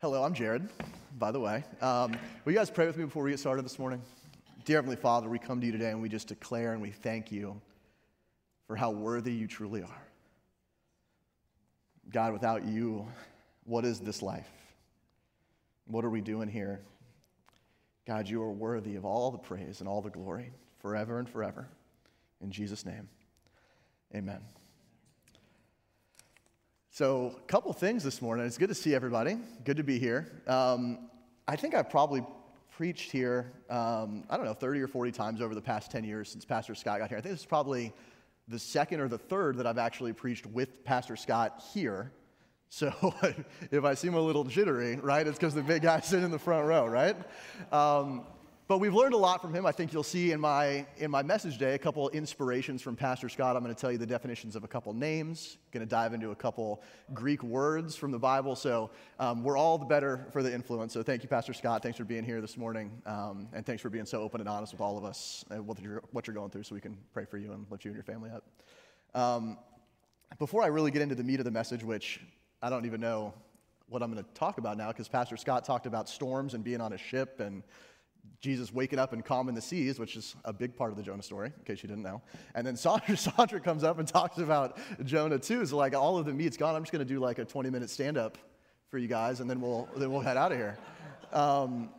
[0.00, 0.68] Hello, I'm Jared,
[1.18, 1.64] by the way.
[1.80, 2.12] Um,
[2.44, 4.00] will you guys pray with me before we get started this morning?
[4.64, 7.32] Dear Heavenly Father, we come to you today and we just declare and we thank
[7.32, 7.60] you
[8.68, 10.02] for how worthy you truly are.
[12.12, 13.08] God, without you,
[13.64, 14.46] what is this life?
[15.88, 16.80] What are we doing here?
[18.06, 21.66] God, you are worthy of all the praise and all the glory forever and forever.
[22.40, 23.08] In Jesus' name,
[24.14, 24.42] amen.
[26.98, 28.44] So, a couple things this morning.
[28.44, 29.38] It's good to see everybody.
[29.62, 30.42] Good to be here.
[30.48, 31.08] Um,
[31.46, 32.26] I think I've probably
[32.72, 36.28] preached here, um, I don't know, 30 or 40 times over the past 10 years
[36.28, 37.16] since Pastor Scott got here.
[37.16, 37.92] I think this is probably
[38.48, 42.10] the second or the third that I've actually preached with Pastor Scott here.
[42.68, 42.92] So
[43.70, 46.38] if I seem a little jittery, right, it's because the big guy's sitting in the
[46.40, 47.14] front row, right?
[47.70, 48.26] Um,
[48.68, 49.64] but we've learned a lot from him.
[49.64, 53.30] I think you'll see in my, in my message today a couple inspirations from Pastor
[53.30, 53.56] Scott.
[53.56, 56.32] I'm going to tell you the definitions of a couple names, going to dive into
[56.32, 56.82] a couple
[57.14, 58.54] Greek words from the Bible.
[58.54, 60.92] So um, we're all the better for the influence.
[60.92, 61.82] So thank you, Pastor Scott.
[61.82, 62.92] Thanks for being here this morning.
[63.06, 65.80] Um, and thanks for being so open and honest with all of us and what
[65.80, 67.96] you're, what you're going through so we can pray for you and lift you and
[67.96, 68.44] your family up.
[69.14, 69.56] Um,
[70.38, 72.20] before I really get into the meat of the message, which
[72.60, 73.32] I don't even know
[73.88, 76.82] what I'm going to talk about now because Pastor Scott talked about storms and being
[76.82, 77.62] on a ship and
[78.40, 81.22] Jesus waking up and calming the seas, which is a big part of the Jonah
[81.22, 82.22] story, in case you didn't know.
[82.54, 85.66] And then Sandra, Sandra comes up and talks about Jonah too.
[85.66, 86.74] So like all of the meat's gone.
[86.74, 88.38] I'm just going to do like a 20 minute stand up
[88.88, 90.78] for you guys, and then we'll then we'll head out of here.
[91.32, 91.90] Um,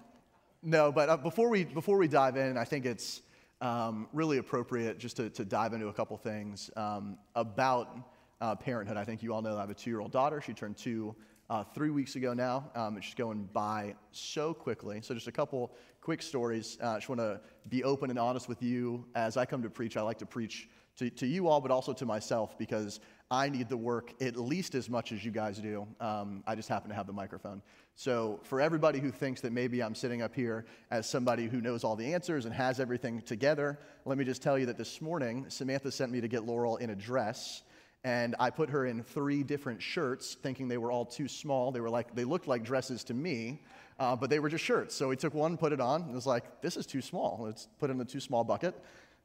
[0.63, 3.21] no, but uh, before we before we dive in, I think it's
[3.61, 7.97] um, really appropriate just to, to dive into a couple things um, about
[8.41, 8.97] uh, parenthood.
[8.97, 10.41] I think you all know I have a two year old daughter.
[10.41, 11.15] She turned two
[11.49, 12.69] uh, three weeks ago now.
[12.75, 15.01] Um, it's just going by so quickly.
[15.01, 16.77] So, just a couple quick stories.
[16.81, 19.05] Uh, I just want to be open and honest with you.
[19.15, 21.93] As I come to preach, I like to preach to, to you all, but also
[21.93, 22.99] to myself because
[23.31, 25.87] I need the work at least as much as you guys do.
[25.99, 27.61] Um, I just happen to have the microphone.
[27.95, 31.83] So, for everybody who thinks that maybe I'm sitting up here as somebody who knows
[31.83, 35.45] all the answers and has everything together, let me just tell you that this morning,
[35.49, 37.63] Samantha sent me to get Laurel in a dress
[38.03, 41.71] and I put her in three different shirts, thinking they were all too small.
[41.71, 43.61] They were like they looked like dresses to me,
[43.99, 44.95] uh, but they were just shirts.
[44.95, 47.39] So we took one, put it on, and was like, this is too small.
[47.41, 48.73] Let's put it in the too small bucket.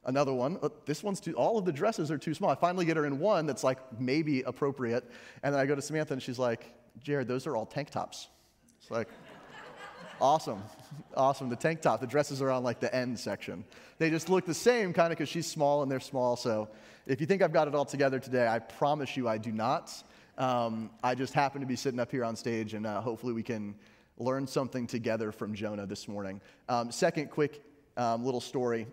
[0.03, 1.33] Another one, oh, this one's too.
[1.33, 2.51] All of the dresses are too small.
[2.51, 5.09] I finally get her in one that's like maybe appropriate,
[5.41, 6.71] and then I go to Samantha, and she's like,
[7.01, 8.27] Jared, those are all tank tops.
[8.79, 9.07] It's like.
[10.21, 10.61] Awesome.
[11.17, 11.49] Awesome.
[11.49, 13.63] The tank top, the dresses are on like the end section.
[13.99, 16.35] They just look the same kind of because she's small and they're small.
[16.35, 16.67] So
[17.05, 19.93] if you think I've got it all together today, I promise you I do not.
[20.37, 23.43] Um, I just happen to be sitting up here on stage, and uh, hopefully we
[23.43, 23.75] can
[24.17, 26.41] learn something together from Jonah this morning.
[26.67, 27.61] Um, second, quick
[27.95, 28.87] um, little story.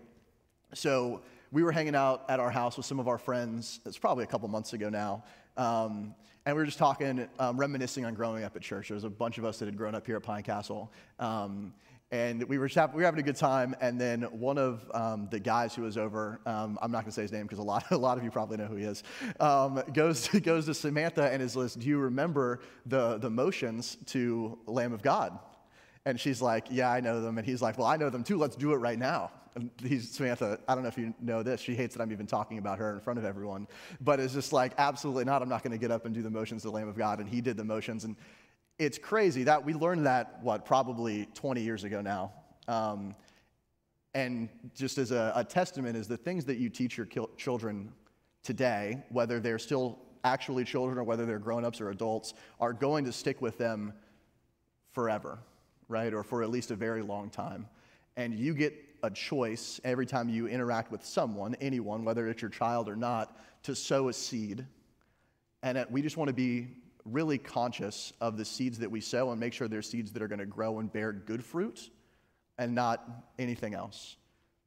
[0.73, 3.79] So we were hanging out at our house with some of our friends.
[3.85, 5.23] It's probably a couple months ago now.
[5.57, 6.15] Um,
[6.45, 8.89] and we were just talking, um, reminiscing on growing up at church.
[8.89, 10.91] There was a bunch of us that had grown up here at Pine Castle.
[11.19, 11.73] Um,
[12.11, 13.75] and we were, we were having a good time.
[13.81, 17.11] And then one of um, the guys who was over, um, I'm not going to
[17.11, 19.03] say his name because a lot, a lot of you probably know who he is,
[19.39, 23.97] um, goes, to, goes to Samantha and is like, Do you remember the, the motions
[24.07, 25.39] to Lamb of God?
[26.05, 27.37] And she's like, Yeah, I know them.
[27.37, 28.37] And he's like, Well, I know them too.
[28.37, 29.31] Let's do it right now.
[29.55, 30.59] And he's Samantha.
[30.67, 31.61] I don't know if you know this.
[31.61, 33.67] She hates that I'm even talking about her in front of everyone.
[34.01, 35.41] But it's just like, absolutely not.
[35.43, 37.19] I'm not going to get up and do the motions to the Lamb of God.
[37.19, 38.03] And he did the motions.
[38.03, 38.15] And
[38.79, 42.31] it's crazy that we learned that, what, probably 20 years ago now.
[42.67, 43.15] Um,
[44.15, 47.91] and just as a, a, testament is the things that you teach your children
[48.43, 53.11] today, whether they're still actually children or whether they're grown-ups or adults, are going to
[53.11, 53.93] stick with them
[54.91, 55.39] forever,
[55.87, 56.13] right?
[56.13, 57.67] Or for at least a very long time.
[58.15, 58.73] And you get
[59.03, 63.37] a choice every time you interact with someone, anyone, whether it's your child or not,
[63.63, 64.65] to sow a seed.
[65.61, 66.67] And we just want to be
[67.05, 70.27] really conscious of the seeds that we sow and make sure they're seeds that are
[70.27, 71.89] going to grow and bear good fruit
[72.57, 74.15] and not anything else.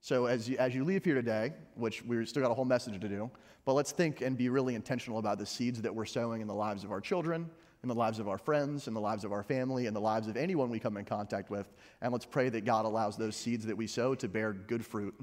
[0.01, 3.01] So as you, as you leave here today, which we've still got a whole message
[3.01, 3.31] to do,
[3.65, 6.55] but let's think and be really intentional about the seeds that we're sowing in the
[6.55, 7.51] lives of our children,
[7.87, 10.27] in the lives of our friends, in the lives of our family, in the lives
[10.27, 11.73] of anyone we come in contact with.
[12.03, 15.15] And let's pray that God allows those seeds that we sow to bear good fruit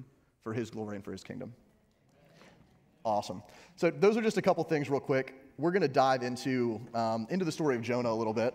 [0.42, 1.54] for his glory and for his kingdom.
[3.04, 3.44] Awesome.
[3.76, 5.36] So those are just a couple things real quick.
[5.58, 8.54] We're going to dive into, um, into the story of Jonah a little bit.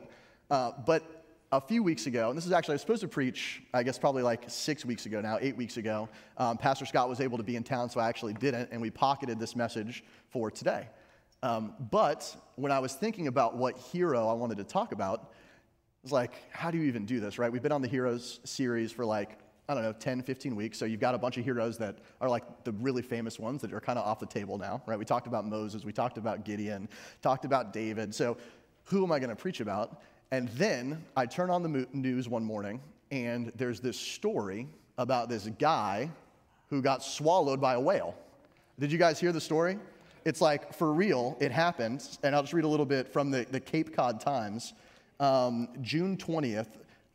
[0.50, 3.62] Uh, but a few weeks ago, and this is actually, I was supposed to preach,
[3.75, 6.09] I guess probably like six weeks ago now, eight weeks ago.
[6.38, 8.88] Um, Pastor Scott was able to be in town, so I actually didn't, and we
[8.88, 10.88] pocketed this message for today.
[11.43, 16.02] Um, but when I was thinking about what hero I wanted to talk about, I
[16.02, 17.50] was like, how do you even do this, right?
[17.50, 19.38] We've been on the Heroes series for like
[19.70, 20.79] I don't know, 10, 15 weeks.
[20.79, 23.70] So you've got a bunch of heroes that are like the really famous ones that
[23.75, 24.99] are kind of off the table now, right?
[24.99, 26.88] We talked about Moses, we talked about Gideon,
[27.20, 28.14] talked about David.
[28.14, 28.38] So
[28.84, 30.00] who am I going to preach about?
[30.31, 32.81] and then I turn on the news one morning,
[33.11, 34.69] and there's this story
[34.99, 36.11] about this guy
[36.69, 38.14] who got swallowed by a whale.
[38.79, 39.79] Did you guys hear the story?
[40.29, 42.07] It's like, for real, it happened.
[42.23, 44.75] And I'll just read a little bit from the, the Cape Cod Times.
[45.21, 46.67] Um, June 20th,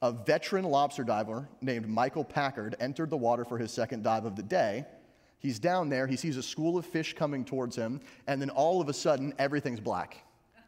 [0.01, 4.35] a veteran lobster diver named Michael Packard entered the water for his second dive of
[4.35, 4.83] the day.
[5.37, 8.81] He's down there, he sees a school of fish coming towards him, and then all
[8.81, 10.17] of a sudden, everything's black.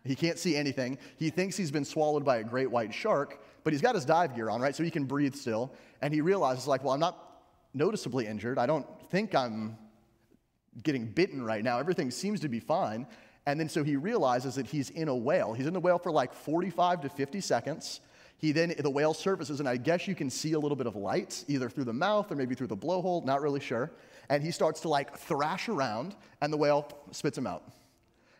[0.04, 1.00] He can't see anything.
[1.18, 4.36] He thinks he's been swallowed by a great white shark, but he's got his dive
[4.36, 4.76] gear on, right?
[4.76, 5.74] So he can breathe still.
[6.04, 7.42] And he realizes, like, well, I'm not
[7.74, 8.60] noticeably injured.
[8.60, 9.80] I don't think I'm
[10.84, 11.80] getting bitten right now.
[11.80, 13.08] Everything seems to be fine.
[13.46, 15.54] And then so he realizes that he's in a whale.
[15.54, 18.02] He's in the whale for like 45 to 50 seconds.
[18.38, 20.96] He then, the whale surfaces, and I guess you can see a little bit of
[20.96, 23.92] light, either through the mouth or maybe through the blowhole, not really sure.
[24.30, 27.64] And he starts to like thrash around, and the whale spits him out.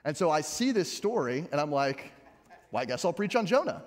[0.04, 2.12] And so I see this story, and I'm like,
[2.72, 3.84] well, I guess I'll preach on Jonah.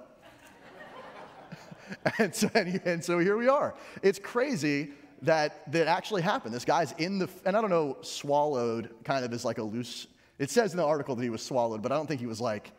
[2.18, 3.74] and, so, and, and so here we are.
[4.02, 4.92] It's crazy
[5.22, 6.54] that that actually happened.
[6.54, 10.06] This guy's in the, and I don't know, swallowed kind of is like a loose,
[10.38, 12.40] it says in the article that he was swallowed, but I don't think he was
[12.40, 12.72] like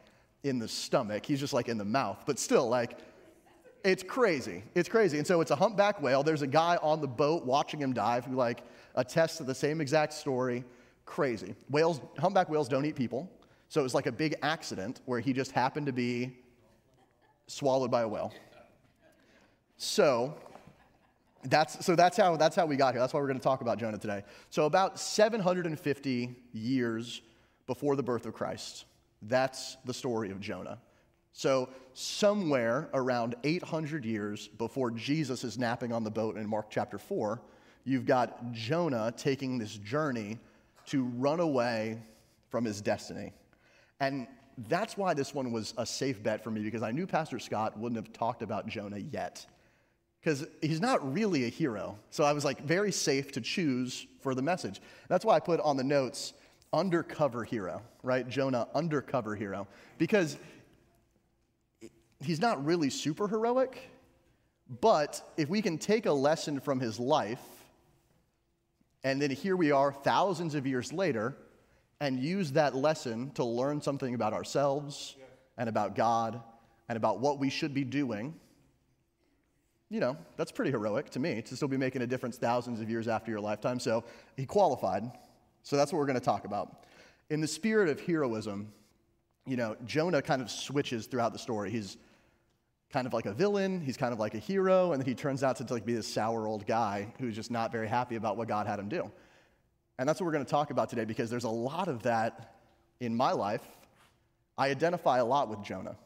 [0.44, 1.26] in the stomach.
[1.26, 2.24] He's just like in the mouth.
[2.26, 2.98] But still, like,
[3.84, 4.64] it's crazy.
[4.76, 5.18] It's crazy.
[5.18, 6.24] And so it's a humpback whale.
[6.24, 8.64] There's a guy on the boat watching him dive who like
[8.96, 10.64] attests to the same exact story.
[11.06, 11.56] Crazy.
[11.70, 13.30] Whales, humpback whales don't eat people.
[13.70, 16.38] So it was like a big accident where he just happened to be
[17.48, 18.34] swallowed by a whale.
[19.78, 20.38] So
[21.44, 23.00] that's, so that's how, that's how we got here.
[23.00, 24.24] That's why we're going to talk about Jonah today.
[24.50, 27.22] So, about 750 years
[27.68, 28.86] before the birth of Christ,
[29.22, 30.80] that's the story of Jonah.
[31.32, 36.98] So, somewhere around 800 years before Jesus is napping on the boat in Mark chapter
[36.98, 37.42] 4,
[37.86, 40.38] you've got Jonah taking this journey
[40.88, 42.02] to run away
[42.50, 43.32] from his destiny.
[44.00, 44.28] And
[44.68, 47.78] that's why this one was a safe bet for me because I knew Pastor Scott
[47.78, 49.46] wouldn't have talked about Jonah yet
[50.22, 51.98] because he's not really a hero.
[52.10, 54.82] So I was like very safe to choose for the message.
[55.08, 56.34] That's why I put on the notes
[56.74, 58.28] undercover hero, right?
[58.28, 59.68] Jonah, undercover hero.
[59.98, 60.38] Because
[62.22, 63.90] he's not really super heroic,
[64.82, 67.42] but if we can take a lesson from his life,
[69.04, 71.36] and then here we are thousands of years later,
[72.02, 75.16] and use that lesson to learn something about ourselves
[75.58, 76.42] and about God
[76.88, 78.34] and about what we should be doing
[79.90, 82.90] you know, that's pretty heroic to me to still be making a difference thousands of
[82.90, 83.80] years after your lifetime.
[83.80, 84.04] So
[84.38, 85.04] he qualified.
[85.64, 86.86] So that's what we're going to talk about.
[87.30, 88.72] In the spirit of heroism,
[89.46, 91.72] you know, Jonah kind of switches throughout the story.
[91.72, 91.98] He's
[92.92, 95.44] kind of like a villain, he's kind of like a hero, and then he turns
[95.44, 98.48] out to like be this sour old guy who's just not very happy about what
[98.48, 99.12] God had him do.
[99.98, 102.56] And that's what we're going to talk about today because there's a lot of that
[103.00, 103.62] in my life.
[104.58, 105.98] I identify a lot with Jonah.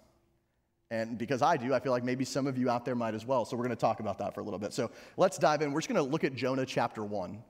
[0.94, 3.26] And because I do, I feel like maybe some of you out there might as
[3.26, 3.46] well.
[3.46, 4.74] So we're going to talk about that for a little bit.
[4.74, 5.72] So let's dive in.
[5.72, 7.44] We're just going to look at Jonah chapter 1.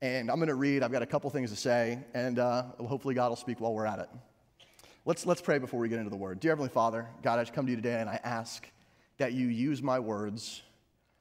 [0.00, 0.84] And I'm going to read.
[0.84, 3.84] I've got a couple things to say, and uh, hopefully God will speak while we're
[3.84, 4.08] at it.
[5.06, 6.38] Let's, let's pray before we get into the word.
[6.38, 8.64] Dear Heavenly Father, God, I come to you today and I ask
[9.18, 10.62] that you use my words,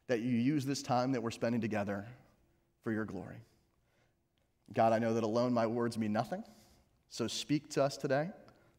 [0.05, 2.05] that you use this time that we're spending together
[2.83, 3.37] for your glory.
[4.75, 6.43] God, I know that alone my words mean nothing.
[7.09, 8.29] So speak to us today.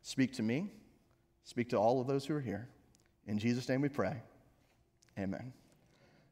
[0.03, 0.71] Speak to me.
[1.43, 2.69] Speak to all of those who are here.
[3.27, 4.17] In Jesus' name we pray.
[5.19, 5.53] Amen.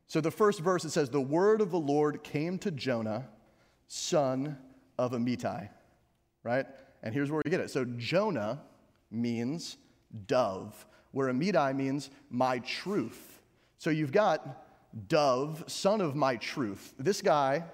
[0.06, 3.28] So the first verse it says, The word of the Lord came to Jonah,
[3.88, 4.58] son
[4.98, 5.68] of Amittai.
[6.42, 6.66] Right?
[7.02, 7.70] And here's where we get it.
[7.70, 8.60] So Jonah
[9.10, 9.76] means
[10.26, 13.40] dove, where Amittai means my truth.
[13.78, 14.64] So you've got
[15.08, 16.94] dove, son of my truth.
[16.98, 17.64] This guy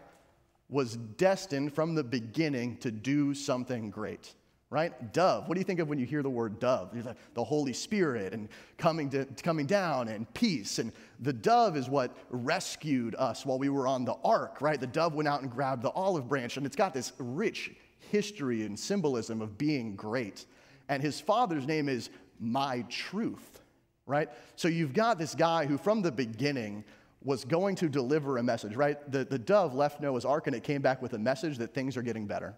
[0.68, 4.34] was destined from the beginning to do something great
[4.70, 5.12] right?
[5.12, 5.48] Dove.
[5.48, 6.94] What do you think of when you hear the word dove?
[6.94, 10.78] Like the Holy Spirit and coming, to, coming down and peace.
[10.78, 14.78] And the dove is what rescued us while we were on the ark, right?
[14.78, 17.72] The dove went out and grabbed the olive branch, and it's got this rich
[18.10, 20.44] history and symbolism of being great.
[20.90, 23.60] And his father's name is My Truth,
[24.06, 24.28] right?
[24.56, 26.84] So you've got this guy who, from the beginning,
[27.24, 29.10] was going to deliver a message, right?
[29.10, 31.96] The, the dove left Noah's ark and it came back with a message that things
[31.96, 32.54] are getting better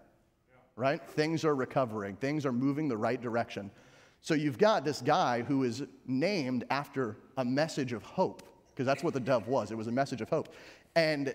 [0.81, 1.03] right?
[1.11, 3.71] Things are recovering, things are moving the right direction.
[4.23, 9.05] So you've got this guy who is named after a message of hope, because that's
[9.05, 9.71] what the dove was.
[9.71, 10.55] It was a message of hope.
[10.97, 11.35] And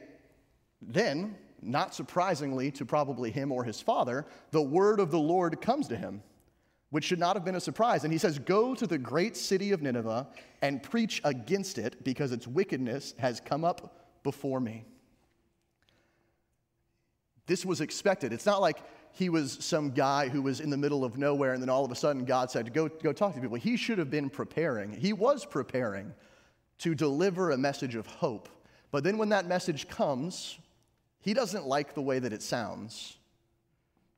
[0.82, 5.88] then, not surprisingly to probably him or his father, the word of the Lord comes
[5.90, 6.22] to him,
[6.90, 8.04] which should not have been a surprise.
[8.04, 10.28] And he says, Go to the great city of Nineveh
[10.62, 14.86] and preach against it, because its wickedness has come up before me.
[17.48, 18.34] This was expected.
[18.34, 18.78] It's not like
[19.16, 21.92] he was some guy who was in the middle of nowhere, and then all of
[21.92, 23.56] a sudden God said, Go, go talk to people.
[23.56, 24.92] He should have been preparing.
[24.92, 26.14] He was preparing
[26.80, 28.50] to deliver a message of hope.
[28.92, 30.60] But then when that message comes,
[31.22, 33.18] he doesn't like the way that it sounds.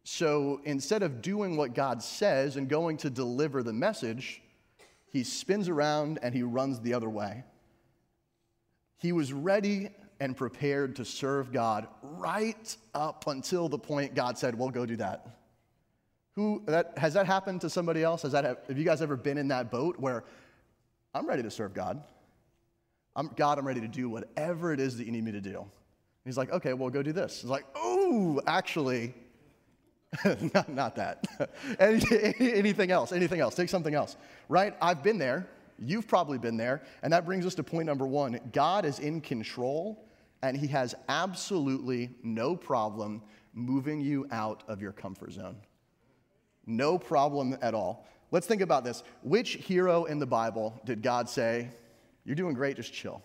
[0.03, 4.41] So instead of doing what God says and going to deliver the message,
[5.11, 7.43] he spins around and he runs the other way.
[8.97, 9.89] He was ready
[10.19, 14.95] and prepared to serve God right up until the point God said, Well, go do
[14.97, 15.27] that.
[16.35, 18.21] Who, that, has that happened to somebody else?
[18.21, 20.23] Has that, have, have you guys ever been in that boat where
[21.15, 22.03] I'm ready to serve God?
[23.15, 25.65] I'm, God, I'm ready to do whatever it is that you need me to do.
[26.23, 27.41] he's like, okay, well, go do this.
[27.41, 29.15] He's like, oh, actually,
[30.53, 31.25] not, not, that.
[31.79, 34.15] Any, anything else, anything else, take something else,
[34.47, 34.75] right?
[34.79, 35.47] I've been there.
[35.79, 36.83] You've probably been there.
[37.01, 40.06] And that brings us to point number one God is in control,
[40.41, 43.21] and He has absolutely no problem
[43.53, 45.57] moving you out of your comfort zone.
[46.65, 48.07] No problem at all.
[48.31, 49.03] Let's think about this.
[49.23, 51.69] Which hero in the Bible did God say,
[52.25, 53.21] You're doing great, just chill?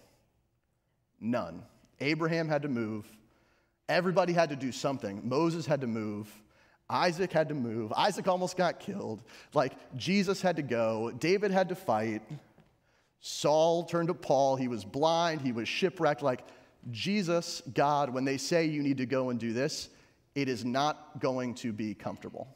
[1.20, 1.62] None.
[2.00, 3.06] Abraham had to move.
[3.88, 5.28] Everybody had to do something.
[5.28, 6.30] Moses had to move.
[6.88, 7.92] Isaac had to move.
[7.92, 9.22] Isaac almost got killed.
[9.54, 11.10] Like, Jesus had to go.
[11.10, 12.22] David had to fight.
[13.20, 14.56] Saul turned to Paul.
[14.56, 15.40] He was blind.
[15.40, 16.22] He was shipwrecked.
[16.22, 16.42] Like,
[16.90, 19.88] Jesus, God, when they say you need to go and do this,
[20.34, 22.48] it is not going to be comfortable,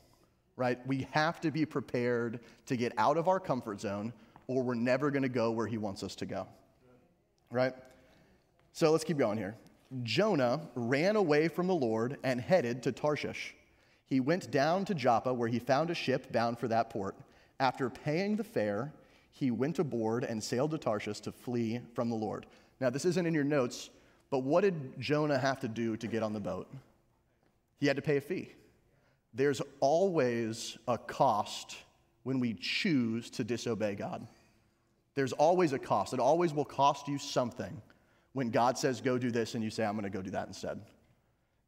[0.56, 0.84] right?
[0.86, 4.12] We have to be prepared to get out of our comfort zone,
[4.46, 6.46] or we're never going to go where He wants us to go,
[7.50, 7.74] right?
[8.72, 9.56] So let's keep going here.
[10.02, 13.54] Jonah ran away from the Lord and headed to Tarshish.
[14.06, 17.16] He went down to Joppa, where he found a ship bound for that port.
[17.58, 18.92] After paying the fare,
[19.30, 22.46] he went aboard and sailed to Tarshish to flee from the Lord.
[22.80, 23.90] Now, this isn't in your notes,
[24.30, 26.68] but what did Jonah have to do to get on the boat?
[27.78, 28.52] He had to pay a fee.
[29.34, 31.76] There's always a cost
[32.22, 34.26] when we choose to disobey God.
[35.14, 36.12] There's always a cost.
[36.12, 37.80] It always will cost you something
[38.32, 40.48] when God says, go do this, and you say, I'm going to go do that
[40.48, 40.80] instead.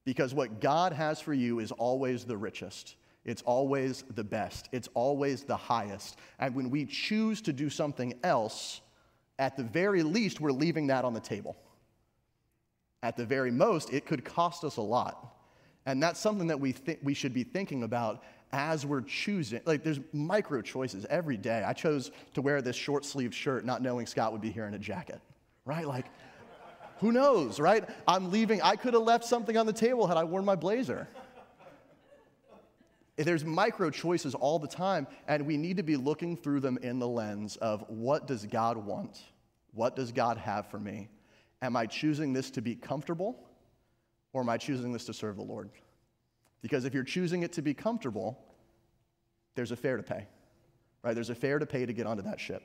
[0.05, 2.97] Because what God has for you is always the richest.
[3.25, 4.69] It's always the best.
[4.73, 6.19] It's always the highest.
[6.39, 8.81] And when we choose to do something else,
[9.39, 11.57] at the very least, we're leaving that on the table.
[13.03, 15.37] At the very most, it could cost us a lot.
[15.87, 19.61] And that's something that we, th- we should be thinking about as we're choosing.
[19.65, 21.63] Like, there's micro choices every day.
[21.65, 24.75] I chose to wear this short sleeved shirt not knowing Scott would be here in
[24.75, 25.21] a jacket,
[25.65, 25.87] right?
[25.87, 26.07] Like,
[26.99, 27.85] who knows, right?
[28.07, 28.61] I'm leaving.
[28.63, 31.09] I could have left something on the table had I worn my blazer.
[33.17, 36.99] There's micro choices all the time, and we need to be looking through them in
[36.99, 39.21] the lens of what does God want?
[39.73, 41.09] What does God have for me?
[41.63, 43.39] Am I choosing this to be comfortable,
[44.33, 45.71] or am I choosing this to serve the Lord?
[46.63, 48.39] Because if you're choosing it to be comfortable,
[49.55, 50.27] there's a fare to pay,
[51.03, 51.15] right?
[51.15, 52.63] There's a fare to pay to get onto that ship.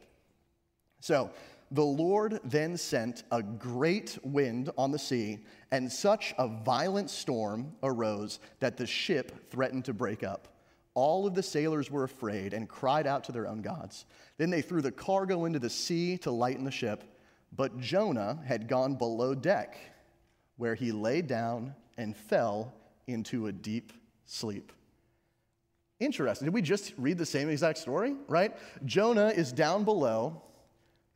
[1.00, 1.32] So,
[1.72, 5.40] the Lord then sent a great wind on the sea,
[5.72, 10.50] and such a violent storm arose that the ship threatened to break up.
[10.94, 14.06] All of the sailors were afraid and cried out to their own gods.
[14.38, 17.04] Then they threw the cargo into the sea to lighten the ship,
[17.56, 19.78] but Jonah had gone below deck,
[20.58, 22.74] where he lay down and fell
[23.08, 23.94] into a deep
[24.26, 24.72] sleep.
[26.00, 26.46] Interesting.
[26.46, 28.56] Did we just read the same exact story, right?
[28.86, 30.42] Jonah is down below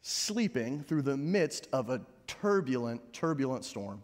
[0.02, 4.04] sleeping through the midst of a turbulent, turbulent storm.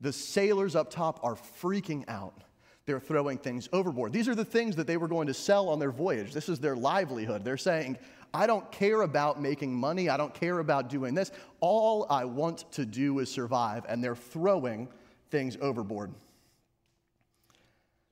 [0.00, 2.44] The sailors up top are freaking out.
[2.86, 4.12] They're throwing things overboard.
[4.12, 6.32] These are the things that they were going to sell on their voyage.
[6.32, 7.44] This is their livelihood.
[7.44, 7.96] They're saying,
[8.34, 10.08] I don't care about making money.
[10.08, 11.30] I don't care about doing this.
[11.60, 13.86] All I want to do is survive.
[13.88, 14.88] And they're throwing
[15.30, 16.12] things overboard.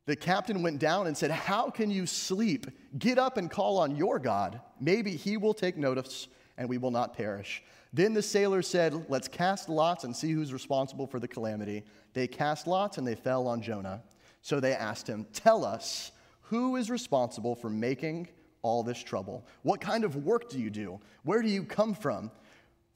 [0.06, 2.66] The captain went down and said, How can you sleep?
[2.98, 4.60] Get up and call on your God.
[4.80, 7.62] Maybe he will take notice and we will not perish.
[7.92, 11.84] Then the sailors said, Let's cast lots and see who's responsible for the calamity.
[12.14, 14.02] They cast lots and they fell on Jonah.
[14.40, 16.12] So they asked him, Tell us,
[16.42, 18.28] who is responsible for making
[18.62, 19.46] all this trouble?
[19.62, 21.00] What kind of work do you do?
[21.24, 22.30] Where do you come from?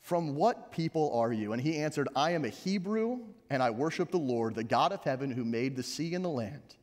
[0.00, 1.52] From what people are you?
[1.52, 3.18] And he answered, I am a Hebrew,
[3.50, 6.28] and I worship the Lord, the God of heaven, who made the sea and the
[6.28, 6.76] land.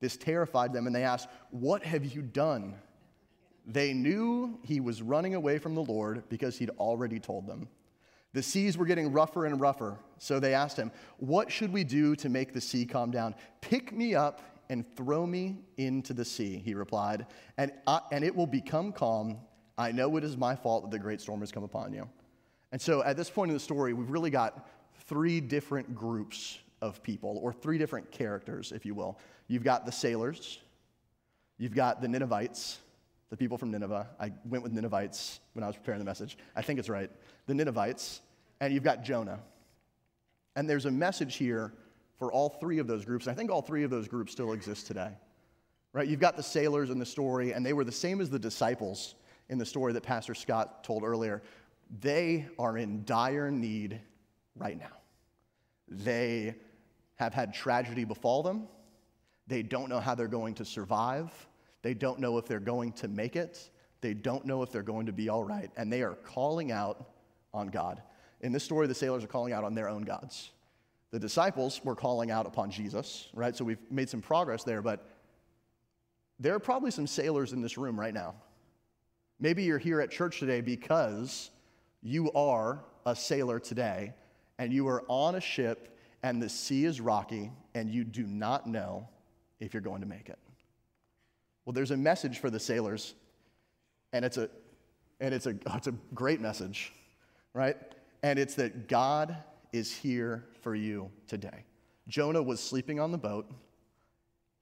[0.00, 2.76] This terrified them, and they asked, What have you done?
[3.66, 7.68] They knew he was running away from the Lord because he'd already told them.
[8.32, 12.16] The seas were getting rougher and rougher, so they asked him, What should we do
[12.16, 13.34] to make the sea calm down?
[13.60, 14.40] Pick me up
[14.72, 17.26] and throw me into the sea, he replied,
[17.58, 19.36] and, I, and it will become calm.
[19.76, 22.08] I know it is my fault that the great storm has come upon you.
[22.72, 24.66] And so at this point in the story, we've really got
[25.06, 29.18] three different groups of people, or three different characters, if you will.
[29.46, 30.58] You've got the sailors,
[31.58, 32.78] you've got the Ninevites,
[33.28, 34.08] the people from Nineveh.
[34.18, 36.38] I went with Ninevites when I was preparing the message.
[36.56, 37.10] I think it's right.
[37.46, 38.22] The Ninevites,
[38.60, 39.38] and you've got Jonah.
[40.56, 41.74] And there's a message here
[42.22, 43.26] for all three of those groups.
[43.26, 45.10] I think all three of those groups still exist today.
[45.92, 46.06] Right?
[46.06, 49.16] You've got the sailors in the story, and they were the same as the disciples
[49.48, 51.42] in the story that Pastor Scott told earlier.
[51.98, 54.00] They are in dire need
[54.54, 54.92] right now.
[55.88, 56.54] They
[57.16, 58.68] have had tragedy befall them.
[59.48, 61.28] They don't know how they're going to survive.
[61.82, 63.68] They don't know if they're going to make it.
[64.00, 65.72] They don't know if they're going to be all right.
[65.76, 67.04] And they are calling out
[67.52, 68.00] on God.
[68.42, 70.52] In this story, the sailors are calling out on their own gods.
[71.12, 73.54] The disciples were calling out upon Jesus, right?
[73.54, 75.06] So we've made some progress there, but
[76.40, 78.34] there are probably some sailors in this room right now.
[79.38, 81.50] Maybe you're here at church today because
[82.02, 84.14] you are a sailor today
[84.58, 88.66] and you are on a ship and the sea is rocky and you do not
[88.66, 89.08] know
[89.60, 90.38] if you're going to make it.
[91.64, 93.14] Well, there's a message for the sailors,
[94.12, 94.50] and it's a,
[95.20, 96.92] and it's a, it's a great message,
[97.54, 97.76] right?
[98.24, 99.36] And it's that God
[99.72, 101.64] is here for you today.
[102.08, 103.50] Jonah was sleeping on the boat.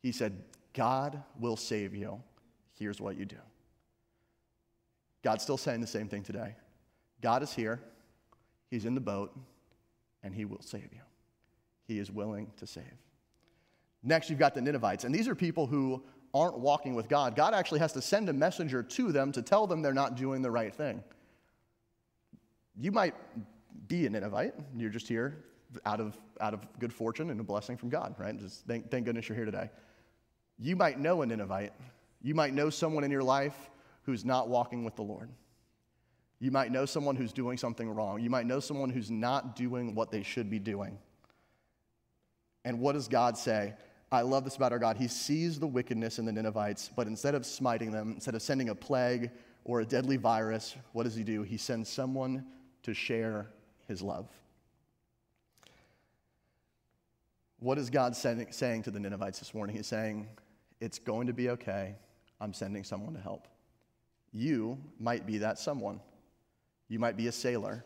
[0.02, 2.22] He said, God will save you.
[2.78, 3.36] Here's what you do.
[5.22, 6.54] God's still saying the same thing today.
[7.20, 7.80] God is here,
[8.70, 9.36] He's in the boat,
[10.22, 11.00] and He will save you.
[11.86, 12.84] He is willing to save.
[14.02, 16.02] Next, you've got the Ninevites, and these are people who
[16.32, 17.36] aren't walking with God.
[17.36, 20.40] God actually has to send a messenger to them to tell them they're not doing
[20.40, 21.02] the right thing.
[22.78, 23.14] You might
[23.88, 25.44] be a Ninevite, you're just here
[25.84, 28.36] out of, out of good fortune and a blessing from God, right?
[28.38, 29.70] Just thank, thank goodness you're here today.
[30.58, 31.72] You might know a Ninevite.
[32.22, 33.70] You might know someone in your life
[34.02, 35.30] who's not walking with the Lord.
[36.38, 38.20] You might know someone who's doing something wrong.
[38.20, 40.98] You might know someone who's not doing what they should be doing.
[42.64, 43.74] And what does God say?
[44.12, 44.96] I love this about our God.
[44.96, 48.70] He sees the wickedness in the Ninevites, but instead of smiting them, instead of sending
[48.70, 49.30] a plague
[49.64, 51.42] or a deadly virus, what does he do?
[51.42, 52.44] He sends someone
[52.82, 53.50] to share
[53.90, 54.28] his love.
[57.58, 59.76] What is God saying to the Ninevites this morning?
[59.76, 60.28] He's saying,
[60.80, 61.96] It's going to be okay.
[62.40, 63.48] I'm sending someone to help.
[64.32, 66.00] You might be that someone.
[66.88, 67.84] You might be a sailor,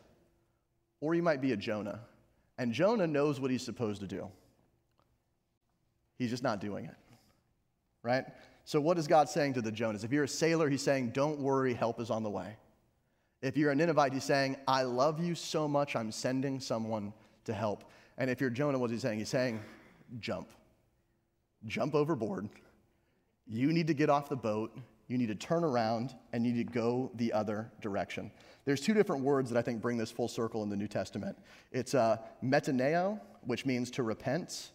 [1.00, 2.00] or you might be a Jonah.
[2.58, 4.28] And Jonah knows what he's supposed to do.
[6.18, 6.96] He's just not doing it,
[8.02, 8.24] right?
[8.66, 10.04] So, what is God saying to the Jonahs?
[10.04, 12.56] If you're a sailor, he's saying, Don't worry, help is on the way.
[13.44, 17.12] If you're a Ninevite, he's saying, I love you so much, I'm sending someone
[17.44, 17.84] to help.
[18.16, 19.18] And if you're Jonah, what's he saying?
[19.18, 19.60] He's saying,
[20.18, 20.48] Jump.
[21.66, 22.48] Jump overboard.
[23.46, 24.74] You need to get off the boat.
[25.08, 28.30] You need to turn around and you need to go the other direction.
[28.64, 31.36] There's two different words that I think bring this full circle in the New Testament.
[31.70, 34.70] It's uh, metaneo, which means to repent,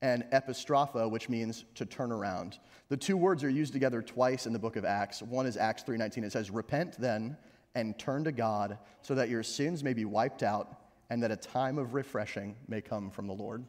[0.00, 2.58] and epistropho, which means to turn around.
[2.88, 5.20] The two words are used together twice in the book of Acts.
[5.20, 6.24] One is Acts 3:19.
[6.24, 7.36] It says, "Repent then
[7.74, 11.36] and turn to God, so that your sins may be wiped out, and that a
[11.36, 13.64] time of refreshing may come from the Lord."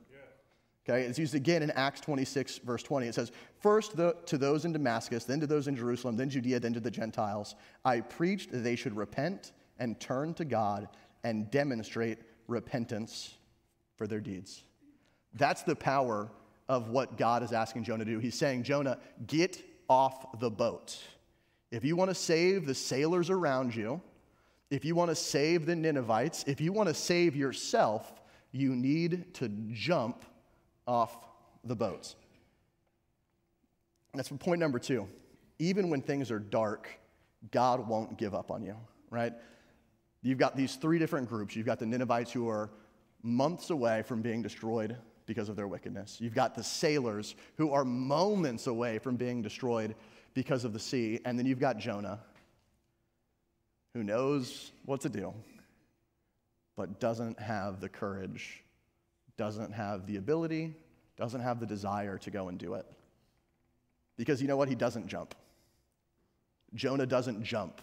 [0.88, 3.08] Okay, it's used again in Acts 26, verse 20.
[3.08, 6.60] It says, First the, to those in Damascus, then to those in Jerusalem, then Judea,
[6.60, 10.88] then to the Gentiles, I preached that they should repent and turn to God
[11.24, 13.34] and demonstrate repentance
[13.98, 14.62] for their deeds.
[15.34, 16.30] That's the power
[16.70, 18.20] of what God is asking Jonah to do.
[18.20, 21.00] He's saying, Jonah, get off the boat.
[21.72, 24.02] If you want to save the sailors around you,
[24.70, 28.14] if you want to save the Ninevites, if you want to save yourself,
[28.52, 30.26] you need to jump
[30.88, 31.18] off
[31.64, 32.16] the boats.
[34.14, 35.08] That's point number two.
[35.60, 36.90] Even when things are dark,
[37.52, 38.76] God won't give up on you,
[39.10, 39.34] right?
[40.22, 41.56] You've got these three different groups.
[41.56, 42.70] You've got the Ninevites who are
[43.22, 46.18] months away from being destroyed because of their wickedness.
[46.20, 49.96] You've got the sailors who are moments away from being destroyed
[50.36, 51.20] because of the sea.
[51.26, 52.20] And then you've got Jonah
[53.96, 55.34] who knows what to do,
[56.76, 58.62] but doesn't have the courage,
[59.38, 60.76] doesn't have the ability,
[61.18, 62.86] doesn't have the desire to go and do it.
[64.18, 64.68] Because you know what?
[64.68, 65.34] He doesn't jump.
[66.74, 67.82] Jonah doesn't jump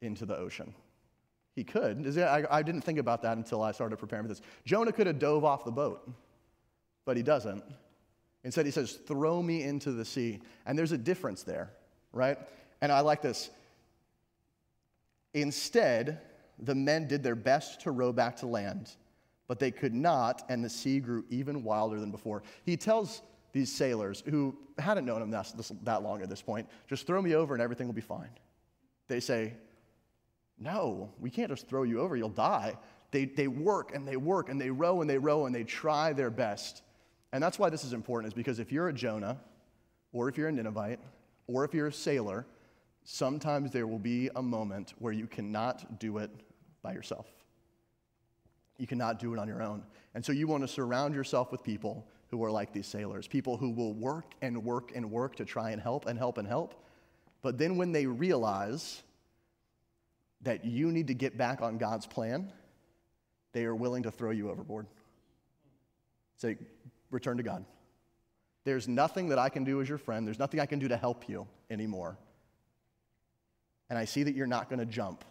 [0.00, 0.74] into the ocean.
[1.54, 2.18] He could.
[2.18, 4.42] I, I didn't think about that until I started preparing for this.
[4.64, 6.10] Jonah could have dove off the boat,
[7.04, 7.62] but he doesn't.
[8.46, 10.38] Instead, he says, Throw me into the sea.
[10.66, 11.72] And there's a difference there,
[12.12, 12.38] right?
[12.80, 13.50] And I like this.
[15.34, 16.20] Instead,
[16.60, 18.92] the men did their best to row back to land,
[19.48, 22.44] but they could not, and the sea grew even wilder than before.
[22.64, 23.20] He tells
[23.52, 27.34] these sailors who hadn't known him that, that long at this point, just throw me
[27.34, 28.30] over and everything will be fine.
[29.08, 29.54] They say,
[30.56, 32.76] no, we can't just throw you over, you'll die.
[33.10, 36.12] They, they work and they work and they row and they row and they try
[36.12, 36.82] their best.
[37.32, 39.38] And that's why this is important, is because if you're a Jonah,
[40.12, 41.00] or if you're a Ninevite,
[41.46, 42.46] or if you're a sailor,
[43.04, 46.30] sometimes there will be a moment where you cannot do it
[46.82, 47.26] by yourself.
[48.78, 49.82] You cannot do it on your own.
[50.14, 53.56] And so you want to surround yourself with people who are like these sailors, people
[53.56, 56.82] who will work and work and work to try and help and help and help.
[57.42, 59.02] But then when they realize
[60.42, 62.52] that you need to get back on God's plan,
[63.52, 64.86] they are willing to throw you overboard.
[66.36, 66.56] Say,
[67.16, 67.64] return to God.
[68.64, 70.96] There's nothing that I can do as your friend, there's nothing I can do to
[70.96, 72.16] help you anymore.
[73.90, 75.24] And I see that you're not going to jump.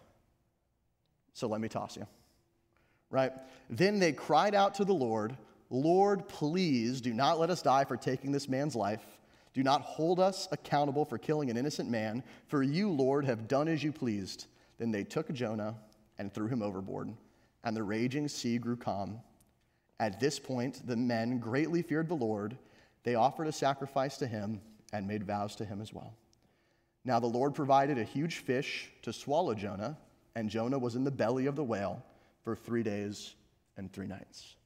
[1.32, 2.06] So let me toss you.
[3.10, 3.32] Right?
[3.70, 5.36] Then they cried out to the Lord,
[5.68, 9.04] Lord, please do not let us die for taking this man's life.
[9.52, 13.68] Do not hold us accountable for killing an innocent man, for you, Lord, have done
[13.68, 14.46] as you pleased.
[14.78, 15.74] Then they took Jonah
[16.18, 17.12] and threw him overboard,
[17.64, 19.20] and the raging sea grew calm.
[19.98, 22.56] At this point, the men greatly feared the Lord.
[23.02, 24.60] They offered a sacrifice to him
[24.92, 26.14] and made vows to him as well.
[27.04, 29.96] Now the Lord provided a huge fish to swallow Jonah,
[30.34, 32.04] and Jonah was in the belly of the whale
[32.42, 33.34] for three days
[33.76, 34.56] and three nights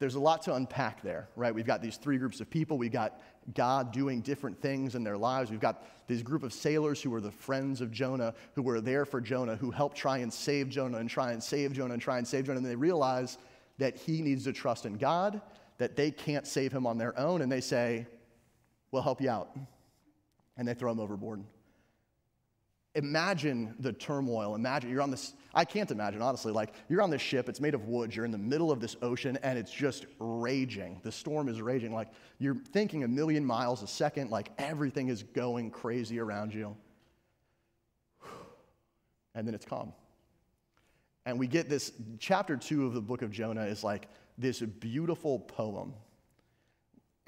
[0.00, 1.54] there's a lot to unpack there, right?
[1.54, 2.78] We've got these three groups of people.
[2.78, 3.20] We've got
[3.54, 5.50] God doing different things in their lives.
[5.50, 9.04] We've got this group of sailors who were the friends of Jonah, who were there
[9.04, 12.16] for Jonah, who helped try and save Jonah and try and save Jonah and try
[12.16, 12.58] and save Jonah.
[12.58, 13.36] And they realize
[13.80, 15.42] that he needs to trust in God,
[15.78, 17.42] that they can't save him on their own.
[17.42, 18.06] And they say,
[18.92, 19.56] We'll help you out.
[20.56, 21.44] And they throw him overboard
[22.94, 24.54] imagine the turmoil.
[24.54, 26.52] Imagine you're on this, I can't imagine, honestly.
[26.52, 28.96] Like, you're on this ship, it's made of wood, you're in the middle of this
[29.02, 31.00] ocean, and it's just raging.
[31.02, 31.92] The storm is raging.
[31.92, 36.76] Like, you're thinking a million miles a second, like, everything is going crazy around you.
[39.32, 39.92] And then it's calm.
[41.30, 45.38] And we get this chapter two of the book of Jonah is like this beautiful
[45.38, 45.94] poem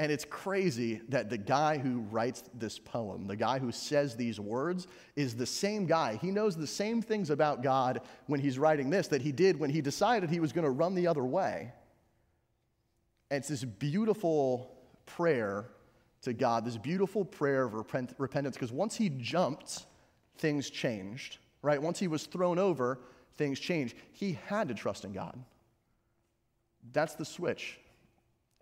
[0.03, 4.41] and it's crazy that the guy who writes this poem, the guy who says these
[4.41, 6.17] words, is the same guy.
[6.17, 9.71] He knows the same things about God when he's writing this that he did when
[9.71, 11.73] he decided he was going to run the other way.
[13.31, 14.75] And it's this beautiful
[15.07, 15.67] prayer
[16.23, 19.87] to God, this beautiful prayer of repent- repentance, because once he jumped,
[20.39, 21.81] things changed, right?
[21.81, 22.99] Once he was thrown over,
[23.37, 23.97] things change.
[24.13, 25.39] He had to trust in God.
[26.93, 27.79] That's the switch.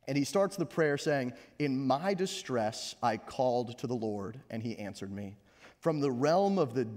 [0.09, 4.63] And he starts the prayer saying, In my distress, I called to the Lord, and
[4.63, 5.37] he answered me.
[5.79, 6.89] From the realm of the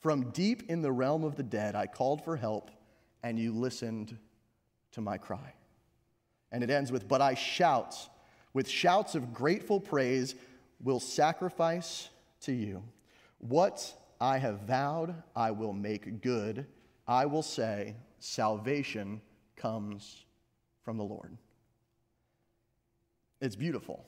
[0.00, 2.70] from deep in the realm of the dead, I called for help,
[3.22, 4.16] and you listened
[4.92, 5.54] to my cry.
[6.52, 7.96] And it ends with, But I shout,
[8.52, 10.34] with shouts of grateful praise,
[10.82, 12.08] will sacrifice
[12.42, 12.82] to you.
[13.38, 16.66] What I have vowed, I will make good.
[17.06, 19.20] I will say, Salvation
[19.56, 20.24] comes
[20.82, 21.36] from the Lord.
[23.40, 24.04] It's beautiful.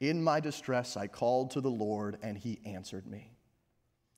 [0.00, 3.32] In my distress, I called to the Lord, and he answered me.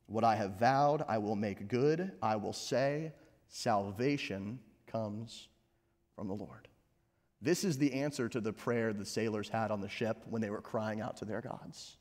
[0.07, 2.13] What I have vowed, I will make good.
[2.23, 3.13] I will say,
[3.49, 5.49] Salvation comes
[6.15, 6.69] from the Lord.
[7.41, 10.51] This is the answer to the prayer the sailors had on the ship when they
[10.51, 11.99] were crying out to their gods.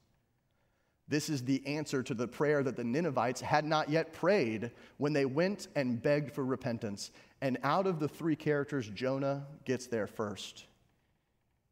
[1.07, 5.13] This is the answer to the prayer that the Ninevites had not yet prayed when
[5.13, 7.11] they went and begged for repentance.
[7.41, 10.65] And out of the three characters, Jonah gets there first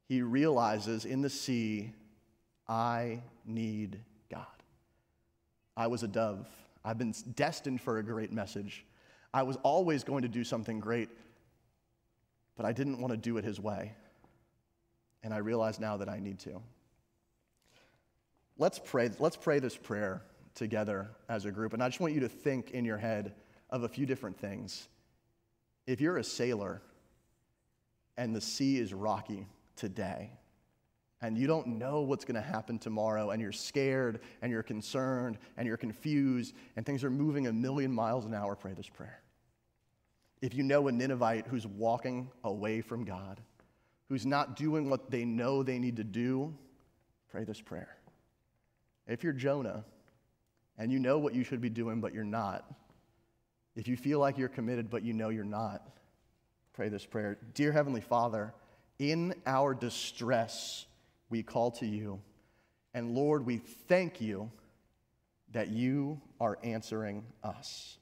[0.08, 1.92] he realizes in the sea,
[2.68, 4.46] I need God.
[5.76, 6.48] I was a dove.
[6.86, 8.86] I've been destined for a great message.
[9.34, 11.10] I was always going to do something great,
[12.56, 13.94] but I didn't want to do it his way.
[15.24, 16.62] And I realize now that I need to.
[18.58, 20.24] Let's pray, let's pray this prayer
[20.56, 21.74] together as a group.
[21.74, 23.34] And I just want you to think in your head
[23.70, 24.88] of a few different things.
[25.88, 26.82] If you're a sailor
[28.16, 30.32] and the sea is rocky, today.
[31.22, 35.38] And you don't know what's going to happen tomorrow, and you're scared, and you're concerned,
[35.56, 38.56] and you're confused, and things are moving a million miles an hour.
[38.56, 39.22] Pray this prayer.
[40.42, 43.40] If you know a Ninevite who's walking away from God,
[44.10, 46.54] who's not doing what they know they need to do,
[47.32, 47.96] pray this prayer.
[49.08, 49.84] If you're Jonah
[50.78, 52.66] and you know what you should be doing, but you're not,
[53.76, 55.88] if you feel like you're committed, but you know you're not,
[56.74, 57.38] pray this prayer.
[57.54, 58.54] Dear Heavenly Father,
[59.00, 60.86] in our distress,
[61.30, 62.22] we call to you.
[62.94, 64.52] And Lord, we thank you
[65.52, 67.98] that you are answering us.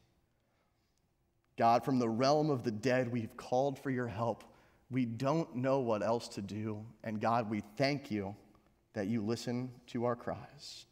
[1.58, 4.44] God, from the realm of the dead, we've called for your help.
[4.90, 6.84] We don't know what else to do.
[7.04, 8.36] And God, we thank you
[8.94, 10.86] that you listen to our cries.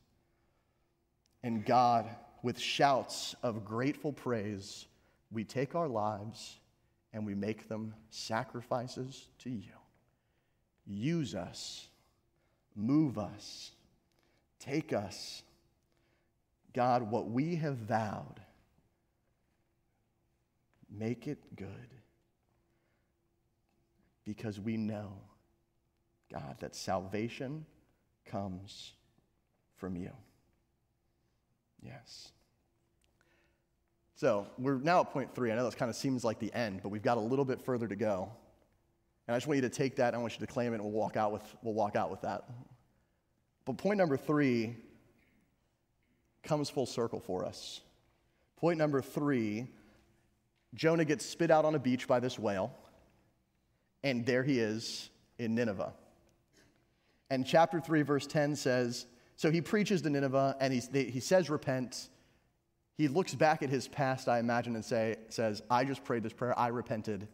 [1.43, 2.09] And God,
[2.43, 4.85] with shouts of grateful praise,
[5.31, 6.57] we take our lives
[7.13, 9.73] and we make them sacrifices to you.
[10.85, 11.87] Use us,
[12.75, 13.71] move us,
[14.59, 15.43] take us.
[16.73, 18.39] God, what we have vowed,
[20.89, 21.67] make it good.
[24.25, 25.13] Because we know,
[26.31, 27.65] God, that salvation
[28.25, 28.93] comes
[29.77, 30.11] from you.
[31.83, 32.31] Yes.
[34.15, 35.51] So we're now at point three.
[35.51, 37.61] I know this kind of seems like the end, but we've got a little bit
[37.61, 38.29] further to go.
[39.27, 40.83] And I just want you to take that, I want you to claim it, and
[40.83, 42.49] we'll walk out with, we'll walk out with that.
[43.65, 44.75] But point number three
[46.43, 47.81] comes full circle for us.
[48.57, 49.67] Point number three
[50.73, 52.71] Jonah gets spit out on a beach by this whale,
[54.03, 55.93] and there he is in Nineveh.
[57.29, 59.05] And chapter 3, verse 10 says,
[59.39, 62.09] So he preaches to Nineveh, and he, he says, Repent.
[62.97, 66.33] He looks back at his past, I imagine, and say, says, I just prayed this
[66.33, 67.29] prayer, I repented.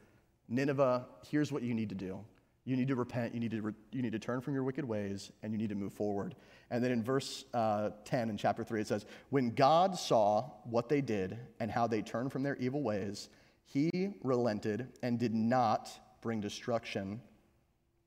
[0.48, 2.20] Nineveh, here's what you need to do.
[2.64, 4.86] You need to repent, you need to, re- you need to turn from your wicked
[4.86, 6.36] ways, and you need to move forward.
[6.70, 10.88] And then in verse uh, 10 in chapter 3, it says, When God saw what
[10.90, 13.30] they did and how they turned from their evil ways,
[13.64, 15.90] he relented and did not
[16.22, 17.20] bring destruction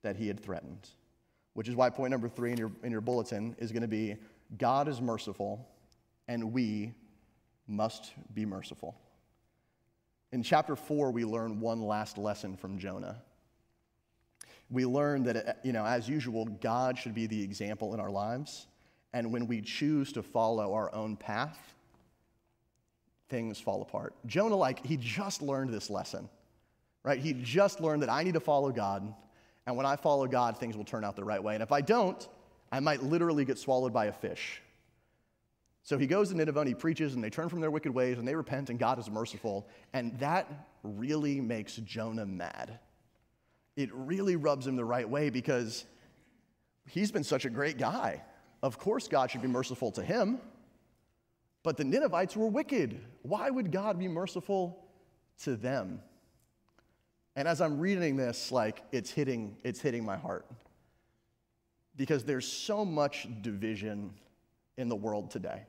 [0.03, 0.89] that he had threatened.
[1.59, 4.14] Which is why point number three in your, in your bulletin is going to be
[4.59, 5.68] God is merciful,
[6.29, 6.92] and we
[7.66, 8.94] must be merciful.
[10.31, 13.21] In chapter 4, we learn one last lesson from Jonah.
[14.71, 18.11] We learn that, uh, you know, as usual, God should be the example in our
[18.11, 18.68] lives.
[19.12, 21.59] And when we choose to follow our own path,
[23.31, 24.14] things fall apart.
[24.27, 26.29] Jonah, like, he just learned this lesson,
[27.03, 27.18] right?
[27.18, 29.12] He just learned that I need to follow God.
[29.69, 31.53] And when I follow God, things will turn out the right way.
[31.53, 32.27] And if I don't,
[32.73, 34.63] I might literally get swallowed by a fish.
[35.83, 38.17] So he goes to Nineveh and he preaches, and they turn from their wicked ways
[38.19, 39.69] and they repent, and God is merciful.
[39.93, 40.51] And that
[40.83, 42.79] really makes Jonah mad.
[43.77, 45.85] It really rubs him the right way because
[46.89, 48.23] he's been such a great guy.
[48.63, 50.41] Of course, God should be merciful to him.
[51.63, 53.03] But the Ninevites were wicked.
[53.21, 54.83] Why would God be merciful
[55.43, 56.01] to them?
[57.38, 60.44] And as I'm reading this, like it's hitting, it's hitting my heart.
[61.96, 64.11] Because there's so much division
[64.77, 65.62] in the world today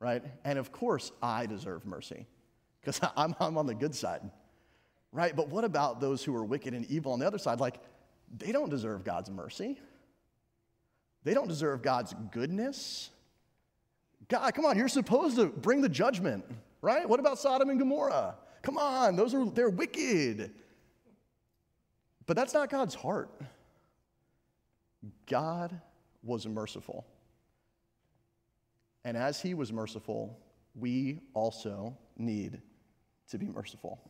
[0.00, 0.22] right?
[0.44, 2.26] And of course, I deserve mercy
[2.80, 4.22] because I'm, I'm on the good side,
[5.12, 5.34] right?
[5.34, 7.60] But what about those who are wicked and evil on the other side?
[7.60, 7.80] Like,
[8.36, 9.78] they don't deserve God's mercy,
[11.24, 13.10] they don't deserve God's goodness.
[14.28, 16.44] God, come on, you're supposed to bring the judgment,
[16.82, 17.08] right?
[17.08, 18.34] What about Sodom and Gomorrah?
[18.62, 20.52] Come on, those are they're wicked.
[22.26, 23.30] But that's not God's heart.
[25.26, 25.80] God
[26.22, 27.06] was merciful.
[29.04, 30.36] And as he was merciful,
[30.74, 32.60] we also need
[33.30, 34.00] to be merciful.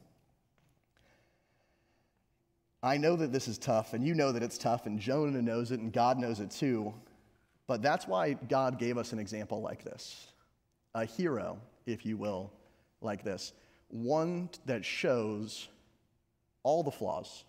[2.83, 5.71] I know that this is tough, and you know that it's tough, and Jonah knows
[5.73, 6.95] it, and God knows it too.
[7.67, 10.29] But that's why God gave us an example like this
[10.95, 12.51] a hero, if you will,
[13.03, 13.53] like this.
[13.89, 15.69] One that shows
[16.63, 17.45] all the flaws.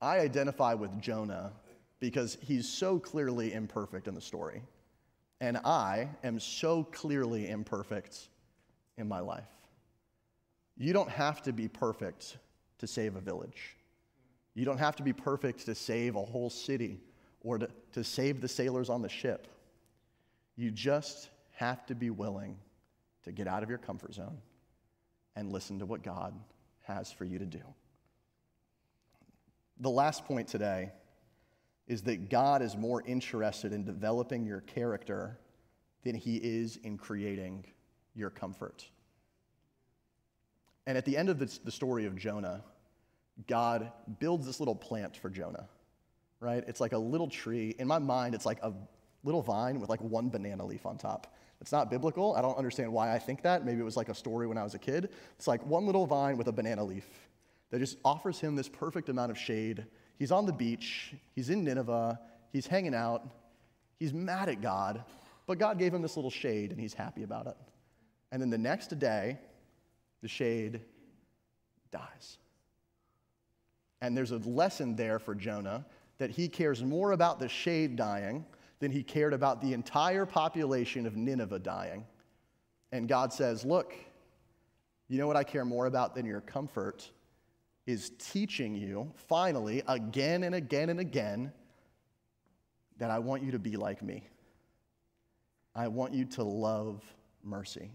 [0.00, 1.52] I identify with Jonah
[2.00, 4.62] because he's so clearly imperfect in the story
[5.40, 8.28] and I am so clearly imperfect
[8.96, 9.44] in my life.
[10.76, 12.36] You don't have to be perfect
[12.78, 13.76] to save a village.
[14.54, 17.00] You don't have to be perfect to save a whole city
[17.42, 19.46] or to, to save the sailors on the ship.
[20.56, 22.56] You just have to be willing
[23.24, 24.38] to get out of your comfort zone
[25.36, 26.34] and listen to what God
[26.84, 27.62] has for you to do.
[29.80, 30.90] The last point today
[31.86, 35.38] is that God is more interested in developing your character
[36.04, 37.64] than he is in creating
[38.14, 38.84] your comfort.
[40.86, 42.62] And at the end of this, the story of Jonah,
[43.46, 45.68] God builds this little plant for Jonah,
[46.40, 46.64] right?
[46.66, 47.74] It's like a little tree.
[47.78, 48.72] In my mind, it's like a
[49.22, 51.34] little vine with like one banana leaf on top.
[51.60, 52.34] It's not biblical.
[52.36, 53.64] I don't understand why I think that.
[53.64, 55.10] Maybe it was like a story when I was a kid.
[55.36, 57.06] It's like one little vine with a banana leaf
[57.70, 59.86] that just offers him this perfect amount of shade
[60.18, 62.18] He's on the beach, he's in Nineveh,
[62.52, 63.26] he's hanging out,
[64.00, 65.04] he's mad at God,
[65.46, 67.56] but God gave him this little shade and he's happy about it.
[68.32, 69.38] And then the next day,
[70.20, 70.80] the shade
[71.92, 72.38] dies.
[74.00, 75.86] And there's a lesson there for Jonah
[76.18, 78.44] that he cares more about the shade dying
[78.80, 82.04] than he cared about the entire population of Nineveh dying.
[82.90, 83.94] And God says, Look,
[85.08, 87.08] you know what I care more about than your comfort?
[87.88, 91.50] Is teaching you, finally, again and again and again,
[92.98, 94.28] that I want you to be like me.
[95.74, 97.02] I want you to love
[97.42, 97.90] mercy.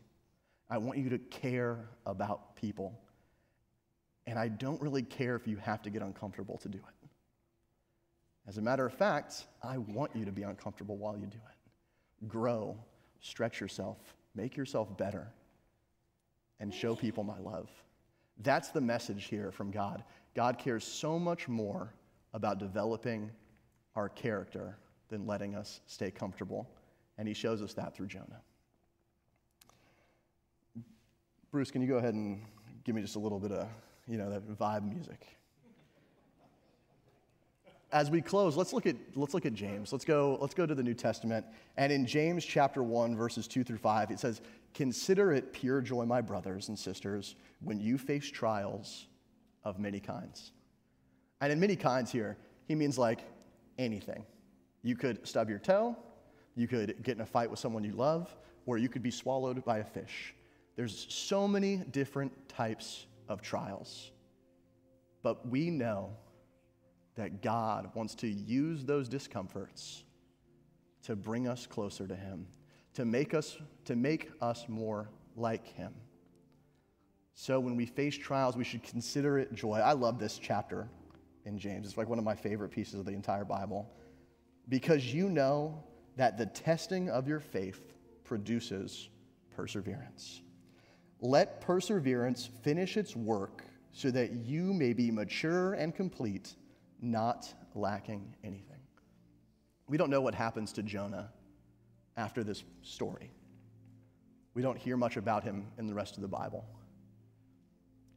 [0.67, 1.77] I want you to care
[2.07, 2.99] about people.
[4.25, 7.09] And I don't really care if you have to get uncomfortable to do it.
[8.47, 12.27] As a matter of fact, I want you to be uncomfortable while you do it.
[12.27, 12.75] Grow,
[13.19, 13.99] stretch yourself,
[14.33, 15.27] make yourself better,
[16.59, 17.69] and show people my love.
[18.41, 20.03] That's the message here from God.
[20.35, 21.93] God cares so much more
[22.33, 23.29] about developing
[23.95, 24.77] our character
[25.09, 26.67] than letting us stay comfortable.
[27.17, 28.41] And he shows us that through Jonah.
[31.51, 32.41] Bruce, can you go ahead and
[32.83, 33.67] give me just a little bit of,
[34.07, 35.37] you know, that vibe music?
[37.91, 39.91] As we close, let's look at let's look at James.
[39.91, 41.45] Let's go let's go to the New Testament.
[41.77, 44.41] And in James chapter 1 verses 2 through 5, it says,
[44.73, 49.07] "Consider it pure joy, my brothers and sisters, when you face trials
[49.63, 50.51] of many kinds."
[51.41, 53.23] And in many kinds here, he means like
[53.77, 54.25] anything.
[54.81, 55.95] You could stub your toe,
[56.55, 59.63] you could get in a fight with someone you love, or you could be swallowed
[59.65, 60.33] by a fish.
[60.75, 64.11] There's so many different types of trials.
[65.21, 66.15] But we know
[67.15, 70.03] that God wants to use those discomforts
[71.03, 72.47] to bring us closer to him,
[72.93, 75.93] to make us to make us more like him.
[77.33, 79.79] So when we face trials, we should consider it joy.
[79.79, 80.87] I love this chapter
[81.45, 81.87] in James.
[81.87, 83.89] It's like one of my favorite pieces of the entire Bible
[84.69, 85.83] because you know
[86.15, 89.09] that the testing of your faith produces
[89.55, 90.41] perseverance.
[91.19, 96.55] Let perseverance finish its work so that you may be mature and complete,
[97.01, 98.79] not lacking anything.
[99.87, 101.29] We don't know what happens to Jonah
[102.17, 103.31] after this story.
[104.53, 106.65] We don't hear much about him in the rest of the Bible.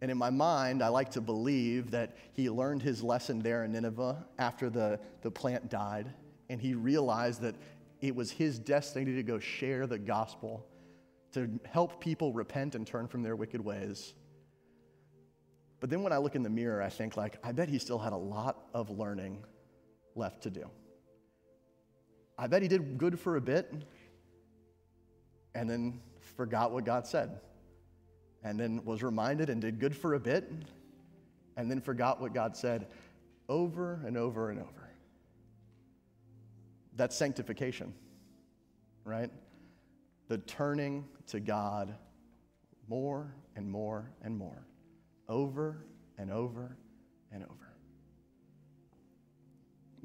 [0.02, 3.72] And in my mind, I like to believe that he learned his lesson there in
[3.72, 6.12] Nineveh after the, the plant died,
[6.50, 7.54] and he realized that
[8.02, 10.66] it was his destiny to go share the gospel,
[11.32, 14.12] to help people repent and turn from their wicked ways.
[15.80, 17.98] But then when I look in the mirror, I think, like, I bet he still
[17.98, 19.44] had a lot of learning
[20.14, 20.70] left to do.
[22.38, 23.72] I bet he did good for a bit
[25.54, 26.00] and then
[26.36, 27.40] forgot what God said
[28.46, 30.48] and then was reminded and did good for a bit,
[31.56, 32.86] and then forgot what God said
[33.48, 34.88] over and over and over.
[36.94, 37.92] That's sanctification,
[39.04, 39.30] right?
[40.28, 41.92] The turning to God
[42.88, 44.64] more and more and more,
[45.28, 45.84] over
[46.16, 46.76] and over
[47.32, 47.65] and over.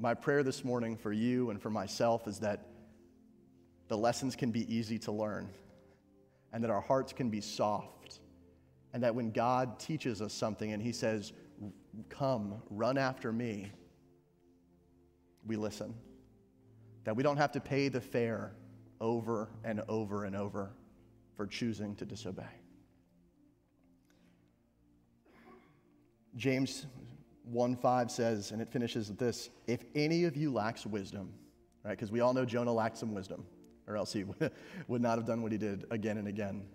[0.02, 2.66] My prayer this morning for you and for myself is that
[3.86, 5.48] the lessons can be easy to learn
[6.52, 8.18] and that our hearts can be soft
[8.92, 11.32] and that when God teaches us something and He says,
[12.08, 13.70] Come, run after me,
[15.46, 15.94] we listen.
[17.04, 18.56] That we don't have to pay the fare
[19.00, 20.72] over and over and over
[21.36, 22.42] for choosing to disobey.
[26.34, 26.86] James
[27.44, 31.32] 1 5 says, and it finishes with this if any of you lacks wisdom,
[31.84, 31.92] right?
[31.92, 33.44] Because we all know Jonah lacked some wisdom,
[33.86, 34.24] or else he
[34.88, 36.66] would not have done what he did again and again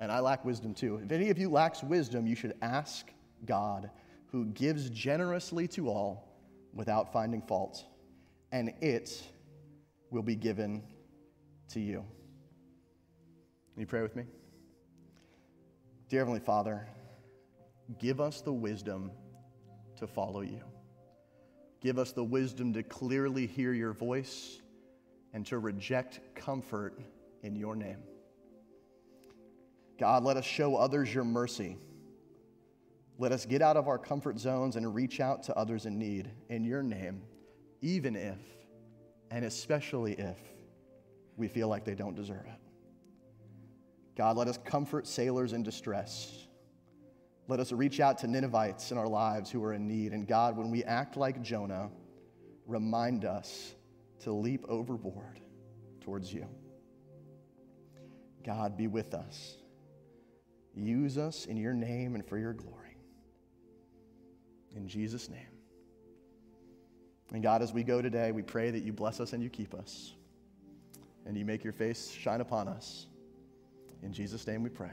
[0.00, 1.00] and I lack wisdom too.
[1.02, 3.10] If any of you lacks wisdom, you should ask
[3.44, 3.90] God,
[4.26, 6.28] who gives generously to all
[6.72, 7.84] without finding fault,
[8.50, 9.22] and it
[10.10, 10.82] will be given
[11.70, 12.04] to you.
[13.72, 14.24] Can you pray with me?
[16.08, 16.86] Dear Heavenly Father,
[17.98, 19.10] give us the wisdom
[19.96, 20.60] to follow you.
[21.80, 24.60] Give us the wisdom to clearly hear your voice
[25.32, 26.98] and to reject comfort
[27.42, 27.98] in your name.
[29.98, 31.76] God, let us show others your mercy.
[33.18, 36.30] Let us get out of our comfort zones and reach out to others in need
[36.48, 37.22] in your name,
[37.80, 38.38] even if,
[39.30, 40.38] and especially if,
[41.36, 42.60] we feel like they don't deserve it.
[44.16, 46.46] God, let us comfort sailors in distress.
[47.46, 50.12] Let us reach out to Ninevites in our lives who are in need.
[50.12, 51.90] And God, when we act like Jonah,
[52.66, 53.74] remind us
[54.20, 55.40] to leap overboard
[56.00, 56.46] towards you.
[58.44, 59.56] God, be with us.
[60.74, 62.96] Use us in your name and for your glory.
[64.74, 65.40] In Jesus' name.
[67.32, 69.74] And God, as we go today, we pray that you bless us and you keep
[69.74, 70.14] us.
[71.26, 73.06] And you make your face shine upon us.
[74.02, 74.92] In Jesus' name we pray.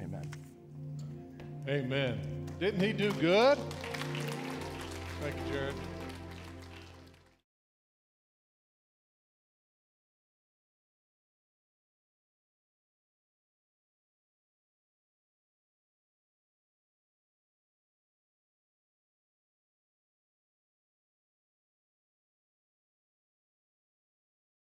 [0.00, 0.49] Amen.
[1.68, 2.18] Amen.
[2.58, 3.58] Didn't he do good?
[5.20, 5.74] Thank you, Jared.